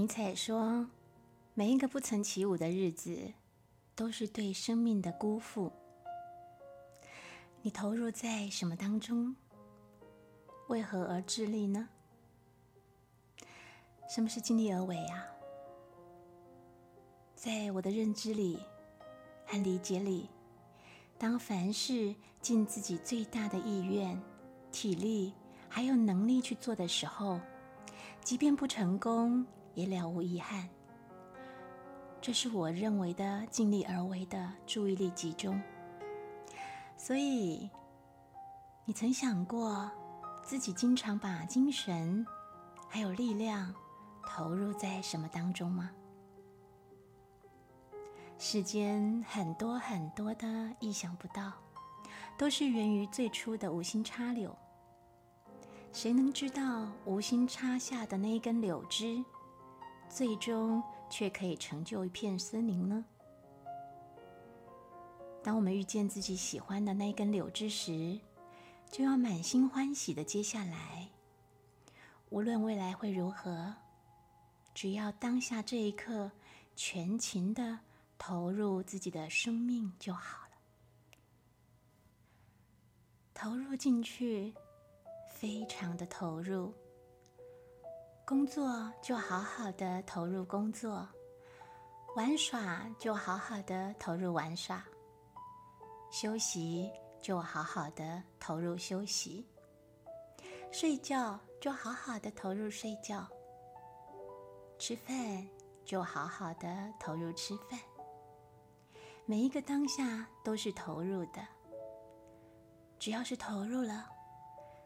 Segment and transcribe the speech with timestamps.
[0.00, 0.88] 尼采说
[1.52, 3.34] ：“每一个不曾起舞的日子，
[3.94, 5.70] 都是对生命的辜负。”
[7.60, 9.36] 你投入在什么当中？
[10.68, 11.86] 为何而致力呢？
[14.08, 15.26] 什么是尽力而为啊？
[17.34, 18.58] 在我的认知里
[19.44, 20.30] 和理解里，
[21.18, 24.18] 当凡事尽自己最大的意愿、
[24.72, 25.34] 体力
[25.68, 27.38] 还有能力去做的时候，
[28.24, 29.46] 即便不成功。
[29.74, 30.68] 也了无遗憾。
[32.20, 35.60] 这是我认为的尽力而为的注意力集中。
[36.96, 37.70] 所以，
[38.84, 39.90] 你曾想过
[40.42, 42.26] 自己经常把精神
[42.88, 43.74] 还有力量
[44.26, 45.90] 投入在什么当中吗？
[48.36, 51.52] 世间很多很多的意想不到，
[52.36, 54.54] 都是源于最初的无心插柳。
[55.92, 59.24] 谁能知道无心插下的那一根柳枝？
[60.10, 63.04] 最终却可以成就一片森林呢？
[65.42, 68.18] 当我们遇见自己喜欢的那一根柳枝时，
[68.90, 71.08] 就要满心欢喜的接下来。
[72.28, 73.72] 无论未来会如何，
[74.74, 76.30] 只要当下这一刻
[76.74, 77.78] 全情的
[78.18, 80.56] 投入自己的生命就好了。
[83.32, 84.52] 投入进去，
[85.30, 86.74] 非常的投入。
[88.30, 91.04] 工作就好好的投入工作，
[92.14, 94.84] 玩耍就好好的投入玩耍，
[96.12, 96.88] 休息
[97.20, 99.44] 就好好的投入休息，
[100.70, 103.26] 睡觉就好好的投入睡觉，
[104.78, 105.44] 吃饭
[105.84, 107.80] 就好好的投入吃饭。
[109.26, 111.44] 每一个当下都是投入的，
[112.96, 114.08] 只要是投入了，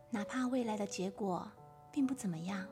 [0.08, 1.46] 哪怕未来的结果
[1.92, 2.66] 并不怎么样。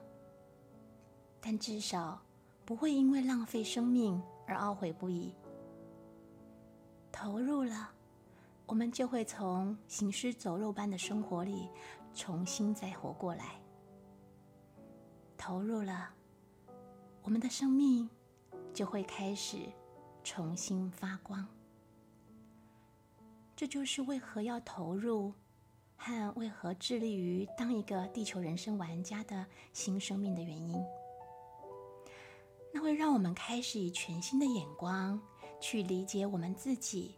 [1.44, 2.22] 但至少
[2.64, 5.34] 不会因为浪费生命而懊悔不已。
[7.10, 7.91] 投入了，
[8.64, 11.69] 我们就会从行尸走肉般的生活里
[12.14, 13.60] 重新再活过来。
[15.36, 16.08] 投入了，
[17.22, 18.09] 我们的生命
[18.72, 19.59] 就会开始
[20.22, 21.44] 重新发光。
[23.56, 25.34] 这就是为何要投入，
[25.97, 30.80] 和为何致力于当一个地球人生玩家的新生命的原因。
[32.72, 35.21] 那会让我们开始以全新的眼光
[35.60, 37.15] 去理解我们自己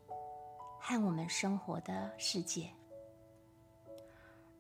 [0.81, 2.69] 和我们生活的世界，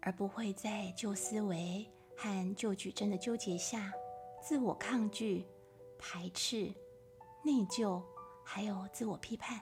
[0.00, 1.84] 而不会在旧思维
[2.16, 3.93] 和旧矩阵的纠结下
[4.41, 5.44] 自我抗拒、
[5.99, 6.72] 排斥、
[7.43, 8.00] 内疚，
[8.44, 9.61] 还有自我批判。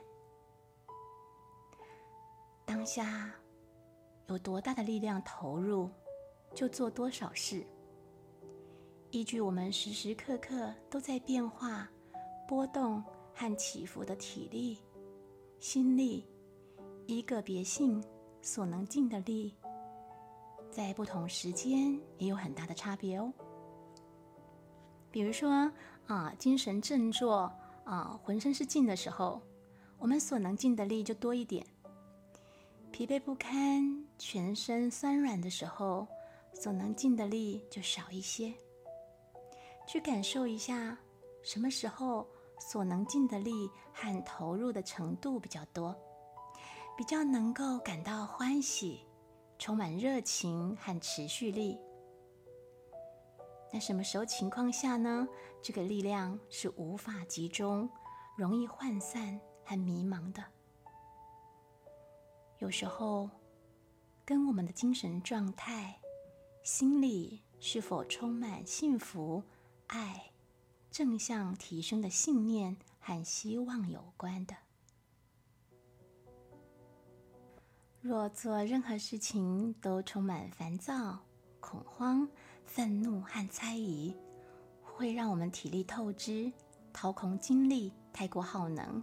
[2.64, 3.32] 当下
[4.28, 5.91] 有多大的力量投入，
[6.54, 7.66] 就做多少事。
[9.12, 11.86] 依据我们时时刻刻都在变化、
[12.48, 14.78] 波动和起伏的体力、
[15.58, 16.26] 心力，
[17.06, 18.02] 一个别性
[18.40, 19.54] 所能尽的力，
[20.70, 23.30] 在不同时间也有很大的差别哦。
[25.10, 25.70] 比如说
[26.06, 27.52] 啊，精神振作
[27.84, 29.42] 啊，浑身是劲的时候，
[29.98, 31.62] 我们所能尽的力就多一点；
[32.90, 36.08] 疲惫不堪、全身酸软的时候，
[36.54, 38.50] 所能尽的力就少一些。
[39.87, 40.96] 去感受一下，
[41.43, 42.26] 什么时候
[42.58, 45.94] 所能尽的力和投入的程度比较多，
[46.96, 49.06] 比较能够感到欢喜，
[49.58, 51.79] 充满热情和持续力。
[53.73, 55.26] 那什么时候情况下呢？
[55.62, 57.88] 这个力量是无法集中，
[58.37, 60.44] 容易涣散和迷茫的。
[62.58, 63.31] 有时候，
[64.25, 66.00] 跟我们的精神状态、
[66.62, 69.43] 心里是否充满幸福。
[69.92, 70.32] 爱、
[70.90, 74.56] 正向提升的信念和希望有关的。
[78.00, 81.18] 若做任何事情都充满烦躁、
[81.60, 82.26] 恐慌、
[82.64, 84.16] 愤怒和猜疑，
[84.82, 86.50] 会让我们体力透支、
[86.90, 89.02] 掏空精力、太过耗能，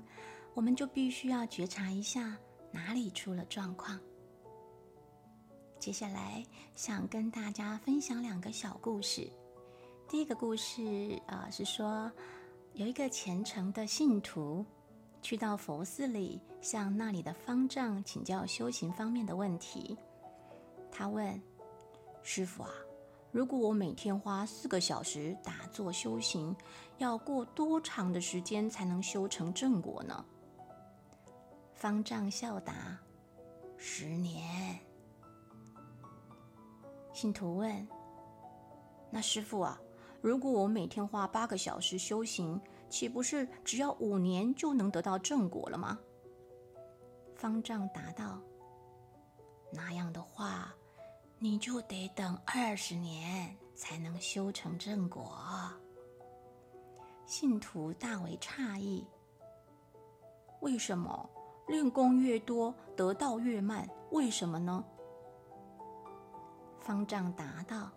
[0.56, 2.36] 我们就必须要觉察一下
[2.71, 4.00] 哪里出了状况。
[5.77, 6.44] 接下来
[6.74, 9.31] 想跟大家分享两个小故事。
[10.10, 12.12] 第一个故事啊，是说
[12.74, 14.66] 有一个虔诚的信徒
[15.22, 19.96] 去到佛寺里，向那里的方丈请教修行方面的问题。
[20.92, 21.40] 他问
[22.24, 22.72] 师傅啊，
[23.32, 26.56] 如果我每天花四个小时打坐修行，
[26.98, 30.26] 要过多长的时间才能修成正果呢？
[31.76, 33.00] 方丈笑答：
[33.78, 34.76] 十年。
[37.14, 37.88] 信徒问：
[39.12, 39.80] 那师傅啊？
[40.21, 45.98] 如果我每天花八个小时修行，岂不是只要五年就能得到正果了吗？
[47.36, 48.42] 方丈答道
[49.71, 50.75] ：“那样的话，
[51.38, 55.31] 你就得等二十年才能修成正果。”
[57.25, 59.07] 信徒大为诧异
[60.60, 61.30] ：“为什么
[61.68, 63.88] 练功越多，得道越慢？
[64.12, 64.83] 为什么呢？”
[66.77, 67.89] 方丈答道。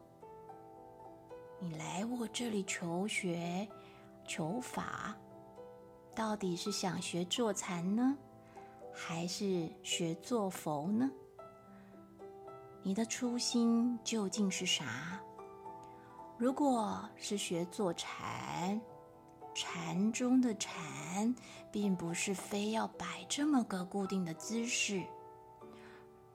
[1.65, 3.69] 你来我这里求学、
[4.27, 5.17] 求法，
[6.13, 8.19] 到底是想学坐禅呢，
[8.93, 11.09] 还是学做佛呢？
[12.83, 15.21] 你的初心究竟是啥？
[16.37, 18.81] 如果是学坐禅，
[19.55, 21.33] 禅中的禅，
[21.71, 25.01] 并不是非要摆这么个固定的姿势；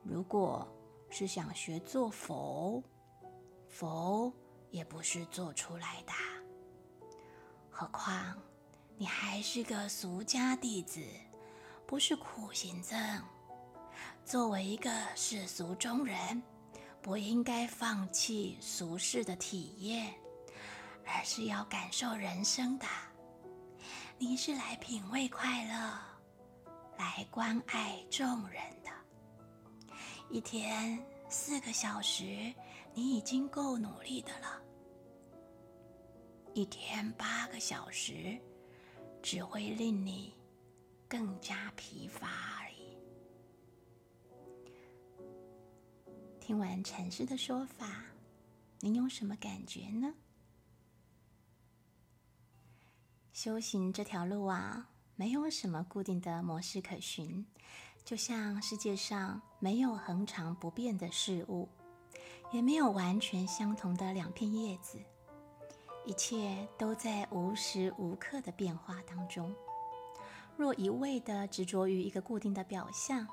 [0.04, 0.66] 如果
[1.10, 2.82] 是想学做佛，
[3.68, 4.32] 佛。
[4.70, 6.14] 也不是做出来的，
[7.70, 8.38] 何况
[8.98, 11.02] 你还是个俗家弟子，
[11.86, 12.98] 不是苦行僧。
[14.26, 16.44] 作为一个世俗中人，
[17.02, 20.14] 不应该放弃俗世的体验，
[21.06, 22.86] 而是要感受人生的。
[24.18, 25.98] 你是来品味快乐，
[26.98, 28.92] 来关爱众人的。
[30.30, 32.54] 一天四个小时。
[32.98, 34.60] 你已经够努力的了，
[36.56, 38.36] 一天八个小时，
[39.22, 40.34] 只会令你
[41.08, 42.28] 更加疲乏
[42.60, 42.98] 而已。
[46.40, 48.04] 听完禅师的说法，
[48.80, 50.16] 您有什么感觉呢？
[53.32, 57.46] 修行这条路啊，没有什么固定的模式可循，
[58.04, 61.70] 就像世界上没有恒常不变的事物。
[62.52, 64.98] 也没有完全相同的两片叶子，
[66.06, 69.54] 一切都在无时无刻的变化当中。
[70.56, 73.28] 若一味的执着于一个固定的表象，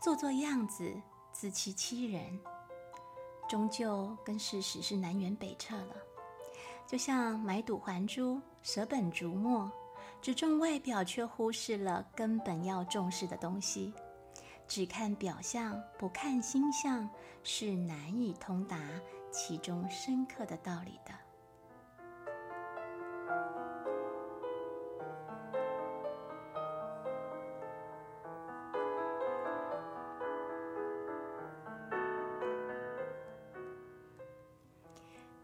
[0.00, 0.94] 做做样子，
[1.32, 2.38] 自欺欺人，
[3.48, 5.96] 终究跟事实是南辕北辙了。
[6.86, 9.70] 就像买椟还珠，舍本逐末，
[10.22, 13.92] 只重外表，却忽视了根本要重视的东西。
[14.70, 17.10] 只看表象，不看心相，
[17.42, 18.78] 是难以通达
[19.32, 21.12] 其中深刻的道理的。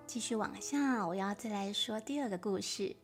[0.07, 2.95] 继续往下，我要再来说第二个故事。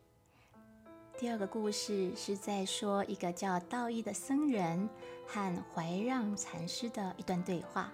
[1.23, 4.89] 第二个故事是在说一个叫道义的僧人
[5.25, 7.93] 和怀让禅师的一段对话。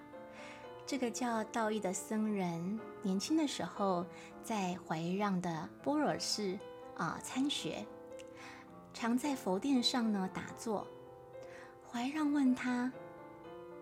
[0.83, 4.03] 这个叫道义的僧人年轻的时候
[4.41, 6.57] 在怀让的般若寺
[6.97, 7.85] 啊参学，
[8.95, 10.87] 常在佛殿上呢打坐。
[11.87, 12.91] 怀让问他：“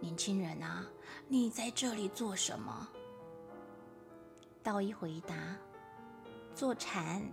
[0.02, 0.86] 年轻人啊，
[1.30, 2.86] 你在这里做什么？”
[4.62, 5.56] 道义回答
[6.54, 7.24] ：“坐禅。”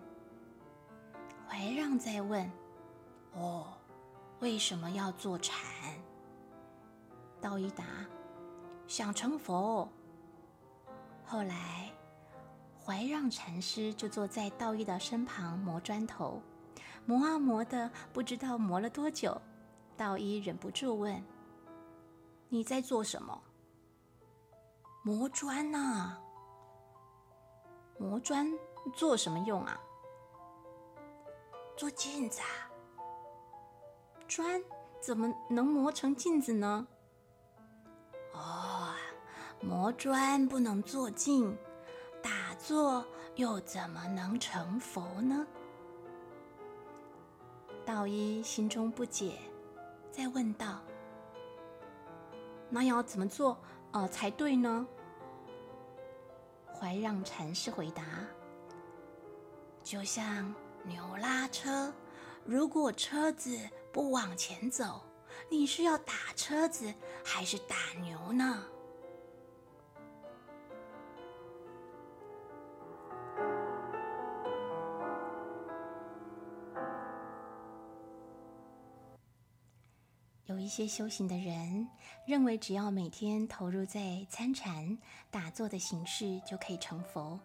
[1.47, 2.51] 怀让在问
[3.35, 3.67] ：“哦，
[4.41, 5.57] 为什么要做禅？”
[7.41, 7.85] 道一答
[8.89, 9.89] ：“想成佛。”
[11.25, 11.91] 后来，
[12.85, 16.43] 怀让禅师就坐在道一的身旁磨砖头，
[17.07, 19.41] 磨啊磨的，不知道磨了多久。
[19.97, 21.23] 道一忍不住问
[22.49, 23.41] ：“你在做什么
[25.05, 26.19] ？”“磨砖呐。
[27.99, 28.51] ”“磨砖
[28.97, 29.81] 做什么用啊？”
[31.76, 32.71] 做镜子啊？
[34.28, 34.62] 砖
[35.00, 36.87] 怎么能磨成镜子呢？
[38.33, 38.95] 哦，
[39.61, 41.57] 磨砖不能做镜，
[42.23, 43.04] 打坐
[43.37, 45.47] 又怎么能成佛呢？
[47.85, 49.38] 道一心中不解，
[50.11, 50.81] 再问道
[52.71, 53.59] ：“那要怎么做
[53.93, 54.87] 呃才对呢？”
[56.73, 58.02] 怀让禅师回答
[59.85, 60.54] ：“就像……”
[60.85, 61.93] 牛拉车。
[62.45, 63.59] 如果车子
[63.91, 65.00] 不往前走
[65.50, 66.93] 你是要打车子
[67.25, 68.62] 还是打牛呢？
[80.45, 81.88] 有一些修行的人
[82.26, 84.99] 认为只要每天投入在参禅
[85.31, 87.41] 打坐的形式就可以成佛。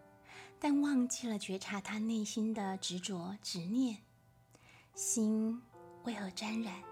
[0.62, 3.96] 但忘记了觉察他内心的执着、执念，
[4.94, 5.62] 心
[6.04, 6.82] 为何沾染？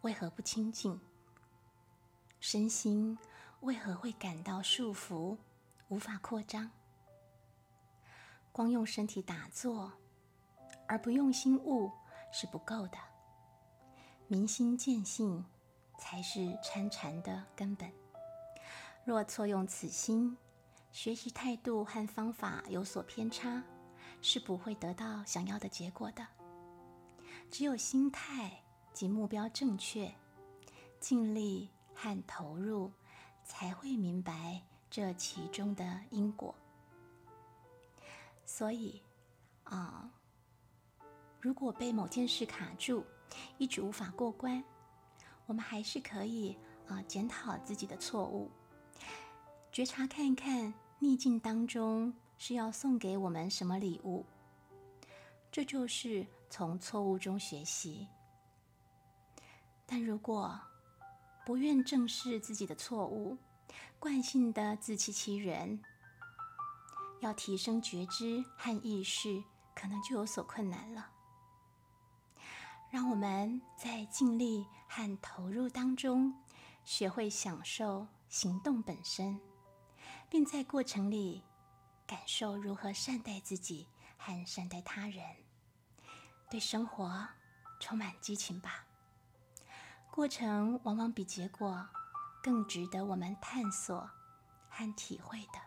[0.00, 1.00] 为何不清净？
[2.40, 3.16] 身心
[3.60, 5.36] 为何会感到束缚，
[5.88, 6.68] 无法扩张？
[8.50, 9.92] 光用身体打坐，
[10.88, 11.92] 而不用心悟
[12.32, 12.98] 是不够的。
[14.26, 15.44] 明心见性
[16.00, 17.92] 才是参禅的根本。
[19.04, 20.36] 若错用此心，
[20.96, 23.62] 学习态度和方法有所偏差，
[24.22, 26.26] 是不会得到想要的结果的。
[27.50, 28.50] 只有心态
[28.94, 30.10] 及目标正确，
[30.98, 32.90] 尽力和投入，
[33.44, 36.54] 才会明白这其中的因果。
[38.46, 39.02] 所以，
[39.64, 40.10] 啊，
[41.38, 43.04] 如果被某件事卡住，
[43.58, 44.64] 一直无法过关，
[45.44, 46.56] 我们还是可以
[46.88, 48.50] 啊检讨自己的错误，
[49.70, 54.24] 觉察看一看逆境当中是要送给我们什么礼物。
[55.52, 58.06] 这就是从错误中学习。
[59.86, 60.58] 但如果
[61.44, 63.38] 不愿正视自己的错误，
[63.98, 65.80] 惯性的自欺欺人，
[67.20, 69.42] 要提升觉知和意识，
[69.74, 71.10] 可能就有所困难了。
[72.90, 76.34] 让我们在尽力和投入当中，
[76.84, 79.38] 学会享受行动本身，
[80.28, 81.42] 并在过程里
[82.06, 85.24] 感受如何善待自己和善待他人，
[86.50, 87.28] 对生活
[87.80, 88.86] 充满激情吧。
[90.10, 91.88] 过程往往比结果
[92.42, 94.10] 更值得我们探索
[94.68, 95.60] 和体会的。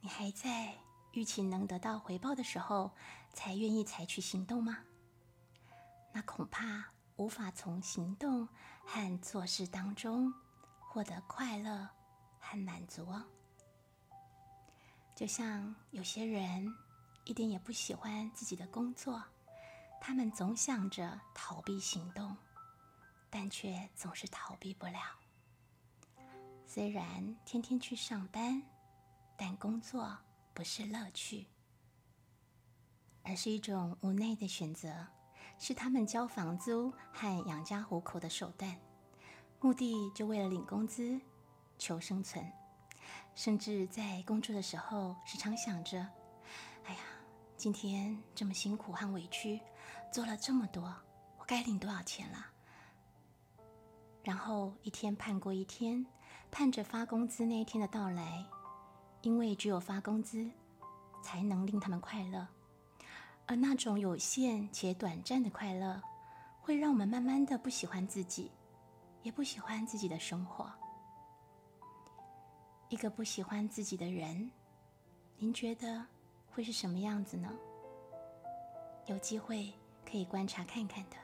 [0.00, 0.74] 你还在？
[1.12, 2.94] 预期能得到回报的时候，
[3.32, 4.80] 才愿意采取行动吗？
[6.12, 8.46] 那恐怕无法从行动
[8.84, 10.34] 和做事当中
[10.96, 11.86] 获得快乐
[12.40, 13.22] 和满足哦。
[15.14, 16.74] 就像有些人
[17.26, 19.22] 一点也不喜欢自己的工作，
[20.00, 22.34] 他们总想着逃避行动，
[23.28, 24.98] 但却总是逃避不了。
[26.64, 28.62] 虽然天天去上班，
[29.36, 30.16] 但工作。
[30.54, 31.46] 不是乐趣，
[33.22, 35.06] 而是一种无奈的选择，
[35.58, 38.74] 是他们交房租和养家糊口的手段，
[39.60, 41.20] 目的就为了领工资、
[41.78, 42.44] 求生存。
[43.34, 45.98] 甚至在工作的时候，时常想着
[46.84, 47.00] ：“哎呀，
[47.56, 49.60] 今天这么辛苦和委屈，
[50.10, 50.82] 做了这么多，
[51.38, 52.46] 我该领多少钱了？”
[54.24, 56.06] 然后一天盼过一天，
[56.50, 58.46] 盼着发工资那一天的到来。
[59.22, 60.48] 因为只有发工资，
[61.20, 62.46] 才能令他们快乐，
[63.46, 66.00] 而那种有限且短暂的快乐，
[66.60, 68.52] 会让我们慢慢的不喜欢自己，
[69.26, 70.72] 也不喜欢自己的生活。
[72.88, 74.48] 一个不喜欢自己的人，
[75.36, 76.06] 您觉得
[76.52, 77.52] 会是什么样子呢？
[79.06, 79.72] 有机会
[80.08, 81.16] 可以观察看看的。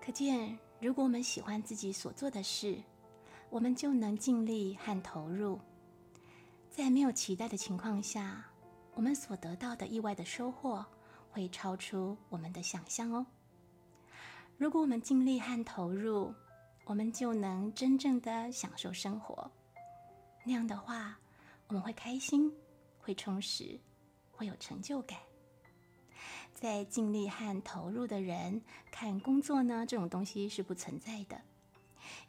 [0.00, 2.76] 可见，如果我们喜欢自己所做的事，
[3.48, 5.60] 我们就能尽力和投入。
[6.68, 8.44] 在没有期待的情况下，
[8.94, 10.84] 我们所得到的意外的收获
[11.30, 13.24] 会超出我们的想象哦。
[14.58, 16.34] 如果我们尽力和投入，
[16.86, 19.50] 我们就能真正的享受生活。
[20.44, 21.18] 那样的话，
[21.66, 22.50] 我们会开心，
[22.98, 23.78] 会充实，
[24.30, 25.18] 会有成就感。
[26.54, 31.38] 在尽力和投入的人看工作呢，这种东西是不存在的，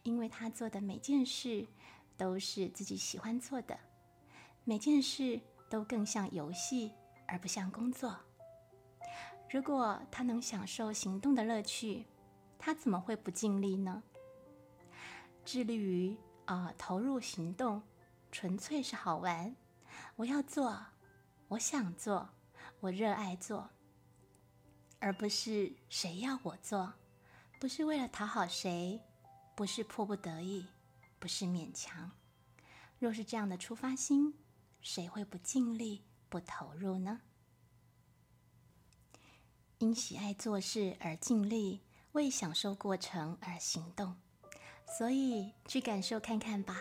[0.03, 1.65] 因为他做的每件事
[2.17, 3.79] 都是自己喜欢做的。
[4.65, 6.91] 每件事都更像游戏，
[7.25, 8.17] 而不像工作。
[9.49, 12.05] 如果他能享受行动的乐趣，
[12.57, 14.03] 他怎么会不尽力呢？
[15.45, 17.81] 致力于啊投入行动，
[18.31, 19.55] 纯粹是好玩。
[20.15, 20.85] 我要做，
[21.47, 22.29] 我想做，
[22.79, 23.69] 我热爱做，
[24.99, 26.93] 而不是谁要我做，
[27.59, 29.01] 不是为了讨好谁，
[29.55, 30.67] 不是迫不得已，
[31.19, 32.11] 不是勉强。
[32.99, 34.33] 若是这样的出发心。
[34.79, 37.19] 谁会不尽力、不投入呢？
[39.79, 41.81] 因喜爱做事而尽力，
[42.17, 44.15] 为享受过程而行动，
[44.97, 46.79] 所以去感受看看吧。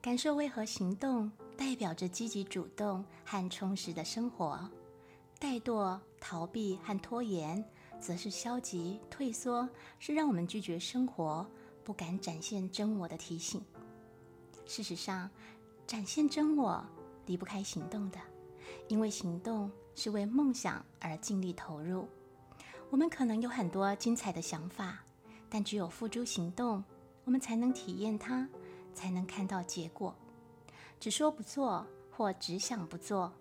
[0.00, 4.58] 感受为何行动代表着积极主动和充实的生活，
[5.38, 7.62] 怠惰、逃避和拖延
[8.00, 9.68] 则是消极退缩，
[9.98, 11.46] 是让我们拒绝生活、
[11.84, 13.62] 不敢展现真我的提醒。
[14.64, 15.28] 事实上，
[15.86, 16.82] 展现真我。
[17.26, 18.18] 离不开行动的，
[18.88, 22.08] 因为行动是为梦想而尽力投入。
[22.94, 25.00] 我们可能有很多精彩的想法，
[25.50, 26.84] 但只有付诸行动，
[27.24, 28.48] 我们才能体验它，
[28.94, 30.14] 才能看到结果。
[31.00, 33.32] 只说不做，或只想不做，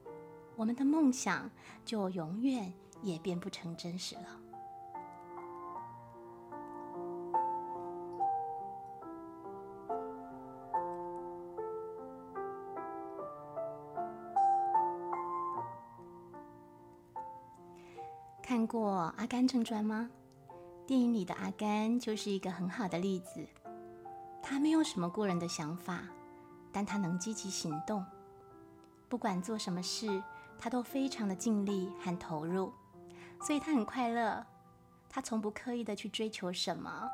[0.56, 1.48] 我们的梦想
[1.86, 4.43] 就永远也变不成真实了。
[19.18, 20.10] 《阿甘正传》吗？
[20.86, 23.48] 电影里的阿甘就是一个很好的例子。
[24.42, 26.04] 他没有什么过人的想法，
[26.72, 28.06] 但他能积极行动。
[29.08, 30.22] 不管做什么事，
[30.60, 32.74] 他都非常的尽力和投入，
[33.42, 34.46] 所以他很快乐。
[35.10, 37.08] 他从不刻意的去追求什么，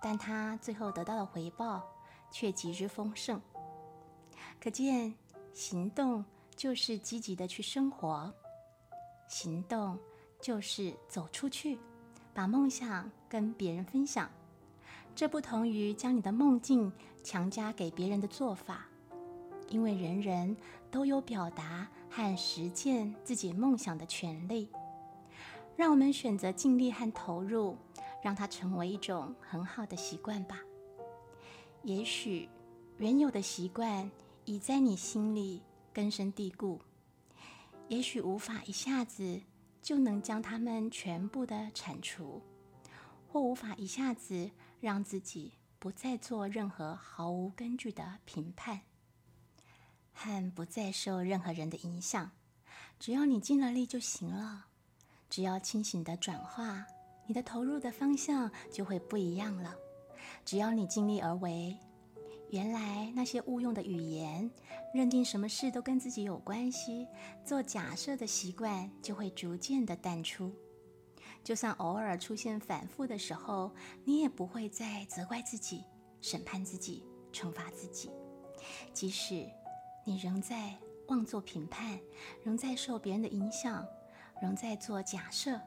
[0.00, 1.86] 但他最后得到的回报
[2.30, 3.40] 却极之丰盛。
[4.60, 5.14] 可见，
[5.52, 6.24] 行动
[6.56, 8.32] 就是积极的去生活，
[9.28, 9.98] 行动。
[10.42, 11.78] 就是走出去，
[12.34, 14.28] 把梦想跟别人分享。
[15.14, 18.86] 这不同于将你的梦境强加给别人的做法，
[19.68, 20.56] 因为人人
[20.90, 24.68] 都有表达和实践自己梦想的权利。
[25.76, 27.76] 让我们选择尽力和投入，
[28.22, 30.58] 让它成为一种很好的习惯吧。
[31.82, 32.48] 也许
[32.98, 34.10] 原有的习惯
[34.44, 36.80] 已在你心里根深蒂固，
[37.88, 39.40] 也许无法一下子。
[39.82, 42.40] 就能将它们全部的铲除，
[43.26, 48.80] 或无法一下子让自己不再做任何毫无根据的评判，
[50.12, 52.30] 和不再受任何人的影响。
[53.00, 54.66] 只要你尽了力就行了。
[55.28, 56.86] 只要清醒的转化，
[57.26, 59.74] 你的投入的方向就会不一样了。
[60.44, 61.76] 只要你尽力而为。
[62.52, 64.50] 原来那些误用的语言，
[64.92, 67.08] 认定什么事都跟自己有关系，
[67.42, 70.54] 做假设的习惯就会逐渐的淡出。
[71.42, 73.72] 就算偶尔出现反复的时候，
[74.04, 75.82] 你也不会再责怪自己、
[76.20, 78.10] 审判自己、惩罚自己。
[78.92, 79.48] 即使
[80.04, 80.76] 你仍在
[81.08, 81.98] 妄作评判，
[82.44, 83.82] 仍在受别人的影响，
[84.42, 85.58] 仍在做假设，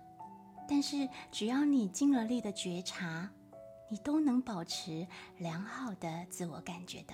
[0.70, 3.28] 但是只要你尽了力的觉察。
[3.90, 7.14] 你都能保持良好的自我感觉的。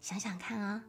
[0.00, 0.84] 想想看啊，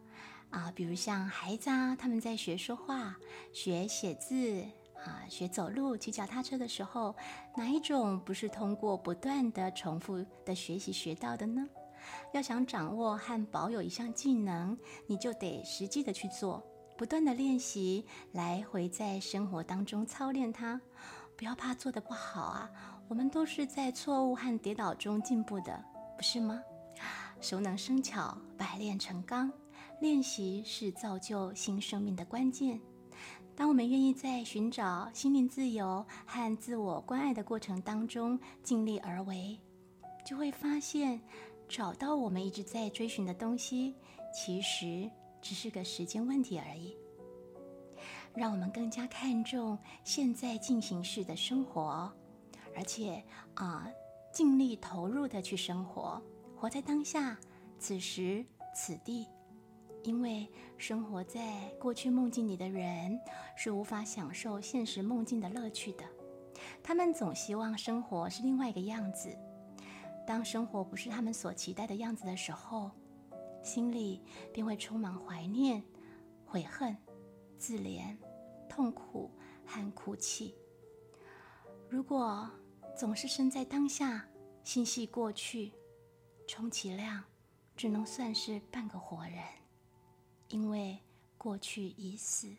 [0.49, 3.15] 啊，比如像孩子啊，他们在学说话、
[3.51, 4.63] 学写字
[5.05, 7.15] 啊、学走路、骑脚踏车的时候，
[7.55, 11.67] 哪一种不是通过不断的重复的学习学到的呢？
[12.33, 16.61] 要想掌握和保有一项技能，你就得实际的去做，
[16.97, 20.81] 不断的练习，来回在生活当中操练它。
[21.35, 22.69] 不要怕做的不好啊。
[23.13, 25.79] 我们都是在错误和跌倒中进步的，
[26.17, 26.59] 不是吗？
[27.39, 29.53] 熟能生巧，百炼成钢。
[29.99, 32.81] 练习是造就新生命的关键。
[33.55, 39.59] 当我们愿意在寻找心灵自由和自我关爱的过程当中尽力而为，
[40.25, 41.21] 就会发现，
[41.69, 43.93] 找到我们一直在追寻的东西，
[44.33, 45.07] 其实
[45.39, 46.97] 只是个时间问题而已。
[48.33, 52.11] 让我们更加看重现在进行式的生活。
[52.75, 53.23] 而且
[53.55, 53.87] 啊，
[54.31, 56.21] 尽力投入的去生活，
[56.55, 57.37] 活在当下，
[57.77, 59.27] 此时此地。
[60.03, 63.17] 因为生活在过去梦境里的人
[63.55, 66.03] 是无法享受现实梦境的乐趣的，
[66.83, 69.33] 他们总希望生活是另外一个样子。
[70.27, 72.91] 当生活不是他们所期待的样子的时候，
[73.61, 75.81] 心里便会充满怀念、
[76.45, 76.97] 悔恨、
[77.57, 78.17] 自怜、
[78.67, 79.31] 痛苦
[79.65, 80.53] 和哭泣。
[81.87, 82.49] 如果
[82.95, 84.27] 总是身在当下，
[84.63, 85.73] 心系过去，
[86.47, 87.23] 充其量
[87.75, 89.43] 只能算是半个活人，
[90.49, 90.99] 因为
[91.37, 92.55] 过去已死，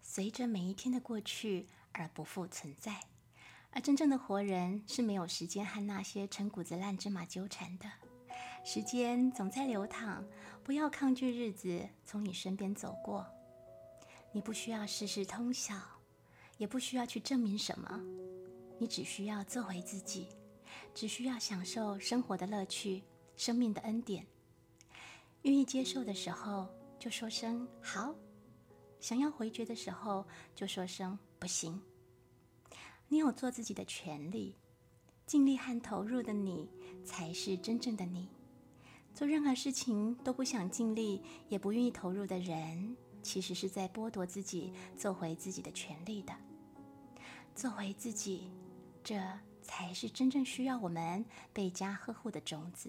[0.00, 3.00] 随着每一天的过去而不复存在。
[3.70, 7.90] 而真正的活人是没有时间和那些陈谷子烂芝麻纠缠的，
[8.64, 10.24] 时间总在流淌，
[10.62, 13.26] 不要抗拒日子从你身边走过。
[14.32, 15.74] 你不需要事事通晓，
[16.58, 18.00] 也不需要去证明什么。
[18.78, 20.28] 你只需要做回自己，
[20.94, 23.02] 只需要享受生活的乐趣、
[23.36, 24.26] 生命的恩典。
[25.42, 26.68] 愿意接受的时候，
[26.98, 28.14] 就说声好；
[29.00, 31.80] 想要回绝的时候，就说声不行。
[33.08, 34.54] 你有做自己的权利，
[35.26, 36.68] 尽力和投入的你，
[37.04, 38.28] 才是真正的你。
[39.14, 46.32] 做任何事情都不想尽力，也不愿意投入的人，其实是在剥夺自己做回自己的权利的。
[47.58, 48.48] 做回自己。
[49.02, 49.20] 这
[49.62, 52.88] 才是真正需要我们倍加呵护的种子。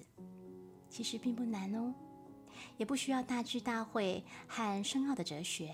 [0.92, 1.92] 其实并不难哦，
[2.78, 5.74] 也不需要大智大慧和深奥的哲学，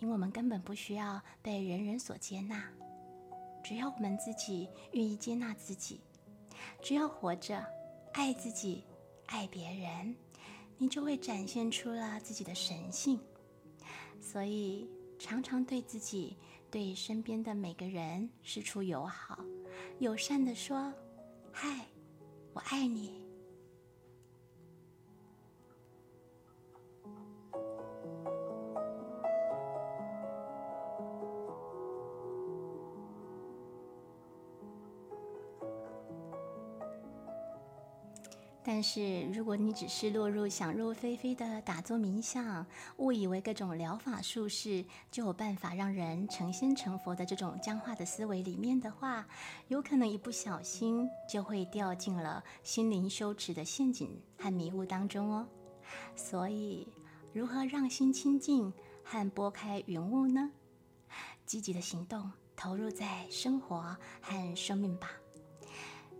[0.00, 2.62] 因为我们根本不需要被人人所接纳。
[3.64, 6.02] 只要我们自己愿意接纳自己，
[6.82, 7.64] 只要活着，
[8.12, 8.84] 爱自己，
[9.26, 10.14] 爱别人，
[10.76, 13.18] 你就会展现出了自己的神性。
[14.20, 14.86] 所以，
[15.18, 16.36] 常常对自己、
[16.70, 19.42] 对身边的每个人施出友好、
[20.00, 20.92] 友善的说
[21.50, 21.86] ：“嗨，
[22.52, 23.26] 我爱你。”
[38.70, 42.66] 但是，如果你只是落入想入非非的打坐冥想，
[42.98, 49.26] 误以为各种疗法术式就有办法让人成仙成佛的这种僵化的思维里面的话，
[49.68, 55.48] 有可能一不小心就会掉进了心灵羞耻的陷阱和迷雾当中哦。
[56.14, 56.86] 所以，
[57.32, 58.70] 如何让心清净
[59.02, 60.50] 和拨开云雾呢？
[61.46, 65.10] 积极的行动，投入在生活和生命吧，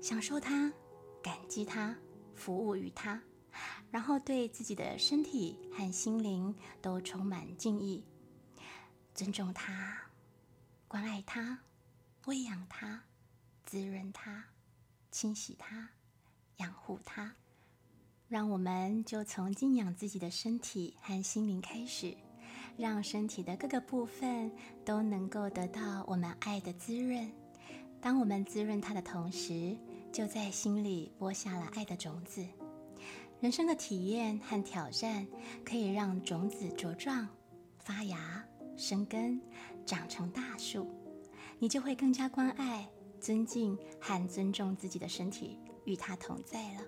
[0.01, 0.73] 享受它，
[1.23, 1.95] 感激它。
[2.39, 3.21] 服务于他，
[3.91, 8.05] 然后对自己的身体和心灵都充满敬意，
[9.15, 10.01] 尊重他，
[10.87, 11.59] 关爱他，
[12.27, 13.03] 喂养他，
[13.67, 14.45] 滋润他，
[15.11, 15.91] 清洗他，
[16.59, 17.35] 养护他。
[18.29, 22.15] 让我们就从敬仰自己的身体和心灵开始，
[22.77, 24.53] 让身体的各个部分
[24.85, 27.31] 都能够得到我们爱的滋润。
[28.01, 29.75] 当我们滋润它的同时，
[30.13, 32.45] 就在心里播下了爱的种子。
[33.41, 35.27] 人生的体验和挑战
[35.65, 37.29] 可以让种子茁壮、
[37.79, 38.45] 发芽、
[38.77, 39.41] 生根、
[39.87, 40.87] 长成大树。
[41.61, 42.89] 你就会更加关爱、
[43.21, 46.81] 尊敬和尊重自己的身体，与它同在了。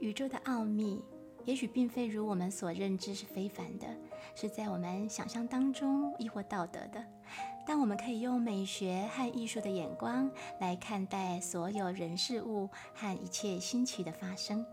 [0.00, 1.02] 宇宙的奥秘
[1.44, 3.86] 也许并非如我们所认知是非凡的，
[4.34, 7.04] 是在我们想象当中亦或道德的。
[7.66, 14.64] 但我们可以用美学和艺术的眼光来看待所有人事物和一切新奇的发生。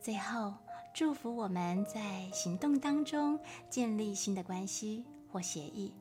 [0.00, 0.54] 最后，
[0.94, 5.92] 祝福我们在行动当中建立新的关系或协议。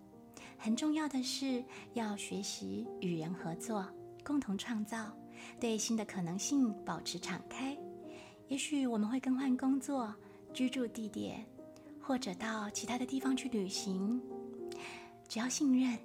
[0.57, 3.85] 很重要的是要学习与人合作，
[4.23, 5.11] 共同创造，
[5.59, 7.77] 对新的可能性保持敞开。
[8.47, 10.15] 也许我们会更换工作、
[10.53, 11.45] 居住地点，
[12.01, 14.21] 或者到其他的地方去旅行。
[15.27, 15.97] 只要信任，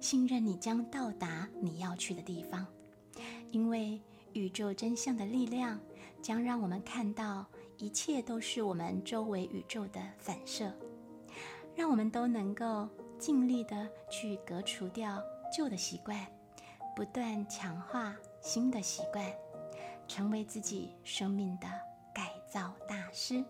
[0.00, 2.66] 信任你将到达你要去的地方，
[3.50, 4.00] 因为
[4.32, 5.80] 宇宙真相的力量
[6.20, 7.46] 将让我们看到
[7.78, 10.72] 一切都是我们周围宇宙的反射，
[11.74, 15.22] 让我们都能够尽力的去革除掉
[15.56, 16.26] 旧的习惯，
[16.94, 19.24] 不断强化新的习惯，
[20.06, 21.66] 成为自己生命的
[22.14, 23.42] 改造大师。